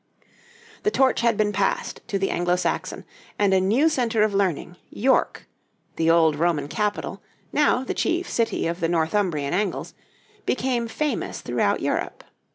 [0.81, 3.05] The torch had been passed to the Anglo Saxon,
[3.37, 5.45] and a new centre of learning, York,
[5.95, 7.21] the old Roman capital,
[7.53, 9.93] now the chief city of the Northumbrian Angles,
[10.43, 12.23] became famous throughout Europe.